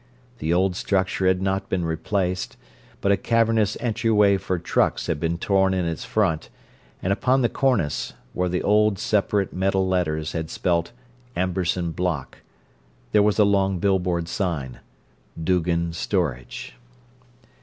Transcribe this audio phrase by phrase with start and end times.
[0.39, 2.57] The old structure had not been replaced,
[3.01, 6.49] but a cavernous entryway for trucks had been torn in its front,
[7.03, 10.91] and upon the cornice, where the old separate metal letters had spelt
[11.35, 12.39] "Amberson Block,"
[13.11, 14.79] there was a long billboard sign:
[15.39, 16.73] "Doogan Storage."